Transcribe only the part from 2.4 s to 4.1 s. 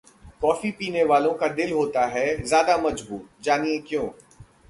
ज्यादा मजबूत, जानिए क्यों...